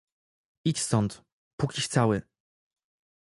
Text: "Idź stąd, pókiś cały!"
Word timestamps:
"Idź 0.65 0.79
stąd, 0.79 1.21
pókiś 1.59 1.87
cały!" 1.87 2.21